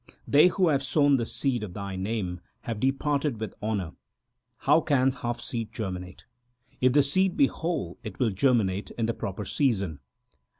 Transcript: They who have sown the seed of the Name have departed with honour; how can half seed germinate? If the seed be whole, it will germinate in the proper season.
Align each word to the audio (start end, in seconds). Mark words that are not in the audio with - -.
They 0.27 0.47
who 0.47 0.69
have 0.69 0.81
sown 0.81 1.17
the 1.17 1.27
seed 1.27 1.61
of 1.61 1.75
the 1.75 1.95
Name 1.95 2.41
have 2.61 2.79
departed 2.79 3.39
with 3.39 3.53
honour; 3.61 3.91
how 4.61 4.81
can 4.81 5.11
half 5.11 5.39
seed 5.39 5.71
germinate? 5.71 6.25
If 6.79 6.93
the 6.93 7.03
seed 7.03 7.37
be 7.37 7.45
whole, 7.45 7.99
it 8.01 8.17
will 8.17 8.31
germinate 8.31 8.89
in 8.97 9.05
the 9.05 9.13
proper 9.13 9.45
season. 9.45 9.99